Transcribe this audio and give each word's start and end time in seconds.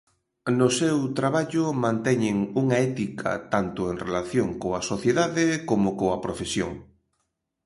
No 0.59 0.67
seu 0.79 0.97
traballo 1.19 1.65
manteñen 1.85 2.37
unha 2.61 2.77
ética 2.89 3.29
tanto 3.53 3.81
en 3.91 3.95
relación 4.05 4.47
coa 4.61 4.81
sociedade 4.91 5.45
como 5.69 5.89
coa 5.99 6.21
profesión. 6.25 6.71